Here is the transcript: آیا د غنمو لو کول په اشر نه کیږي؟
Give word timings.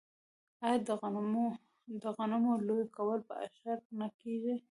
آیا 0.65 0.77
د 0.87 0.89
غنمو 2.21 2.53
لو 2.67 2.77
کول 2.95 3.19
په 3.27 3.33
اشر 3.45 3.77
نه 3.99 4.07
کیږي؟ 4.21 4.53